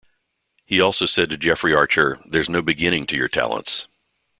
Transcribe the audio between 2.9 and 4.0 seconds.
to your talents.